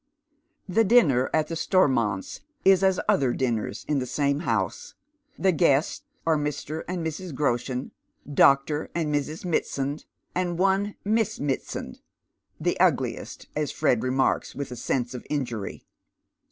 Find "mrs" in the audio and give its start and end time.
7.05-7.33, 9.13-9.45